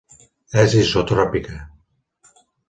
És 0.61 0.73
isotròpica. 0.79 1.59